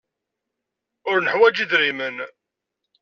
Ur 1.09 1.17
neḥwaj 1.19 1.57
idrimen. 1.63 2.17